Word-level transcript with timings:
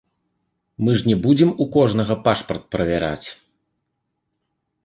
Мы 0.85 0.95
ж 1.01 1.05
не 1.11 1.17
будзем 1.25 1.51
у 1.65 1.69
кожнага 1.77 2.17
пашпарт 2.29 2.63
правяраць. 2.77 3.37